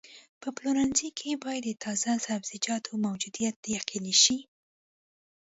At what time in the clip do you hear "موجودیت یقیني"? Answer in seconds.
3.05-4.15